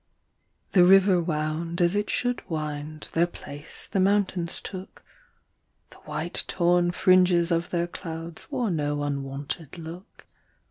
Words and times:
The 0.71 0.83
river 0.83 1.21
wound 1.21 1.79
as 1.79 1.93
it 1.95 2.09
should 2.09 2.41
wind; 2.49 3.07
Their 3.13 3.27
place 3.27 3.87
the 3.87 3.99
mountains 3.99 4.59
took; 4.59 5.03
The 5.91 5.97
white 6.05 6.43
torn 6.47 6.89
fringes 6.89 7.51
of 7.51 7.69
their 7.69 7.85
clouds 7.85 8.49
Wore 8.51 8.71
no 8.71 9.03
unwonted 9.03 9.77
look. 9.77 10.25